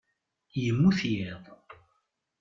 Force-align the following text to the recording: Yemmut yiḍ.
Yemmut 0.63 0.99
yiḍ. 1.11 1.43